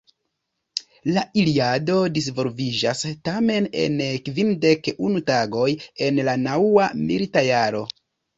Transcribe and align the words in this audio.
La 1.17 1.23
Iliado 1.41 1.97
disvolviĝas 2.15 3.03
tamen 3.29 3.67
en 3.83 4.01
kvindek 4.31 4.91
unu 5.09 5.23
tagoj 5.29 5.69
en 6.09 6.19
la 6.31 6.35
naŭa 6.47 6.89
milita 7.05 7.47
jaro. 7.51 7.85